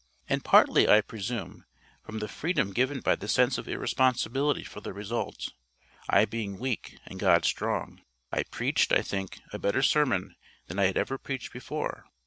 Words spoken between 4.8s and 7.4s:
the result, I being weak and